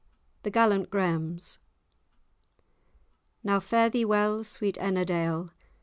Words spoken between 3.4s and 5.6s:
Now, fare thee well, sweet Ennerdale!